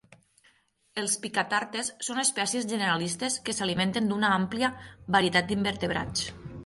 [1.01, 4.73] Els picathartes són espècies generalistes que s'alimenten d'una àmplia
[5.17, 6.27] varietat d'invertebrats.